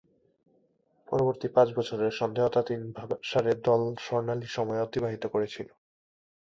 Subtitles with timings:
[1.07, 5.67] পরবর্তী পাঁচ বছরে সন্দেহাতীতভাবে সারে দল স্বর্ণালী সময়ে অতিবাহিত করেছিল।